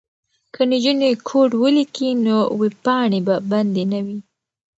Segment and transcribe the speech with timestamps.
[0.53, 4.19] که نجونې کوډ ولیکي نو ویبپاڼې به بندې نه وي.